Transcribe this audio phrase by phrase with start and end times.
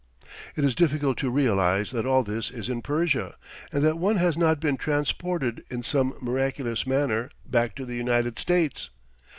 [0.55, 3.35] It is difficult to realize that all this is in Persia,
[3.71, 8.39] and that one has not been transported in some miraculous manner back to the United
[8.39, 8.89] States.